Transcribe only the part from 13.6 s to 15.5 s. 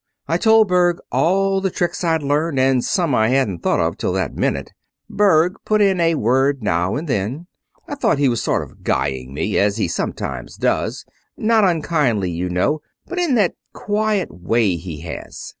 quiet way he has.